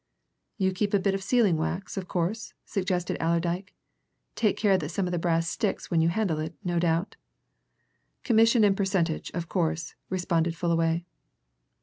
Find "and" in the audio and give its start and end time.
8.63-8.75